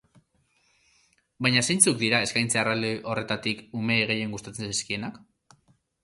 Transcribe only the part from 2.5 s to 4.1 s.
erraldoi horretarik, umeei